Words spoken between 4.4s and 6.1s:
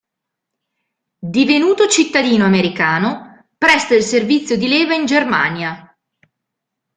di leva in Germania.